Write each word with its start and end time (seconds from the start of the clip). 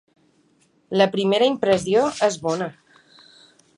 La 1.01 1.07
primera 1.15 1.49
impressió 1.51 2.01
és 2.29 2.39
bona. 2.49 2.71